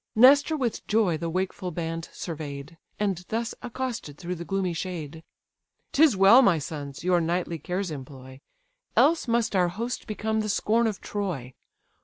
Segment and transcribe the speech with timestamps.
[0.15, 5.23] Nestor with joy the wakeful band survey'd, And thus accosted through the gloomy shade.
[5.91, 7.03] "'Tis well, my sons!
[7.03, 8.41] your nightly cares employ;
[8.97, 11.53] Else must our host become the scorn of Troy.